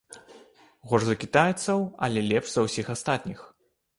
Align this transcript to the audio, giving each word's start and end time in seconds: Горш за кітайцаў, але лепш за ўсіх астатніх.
Горш 0.93 1.05
за 1.09 1.15
кітайцаў, 1.23 1.85
але 2.07 2.25
лепш 2.31 2.49
за 2.53 2.63
ўсіх 2.69 2.85
астатніх. 2.97 3.39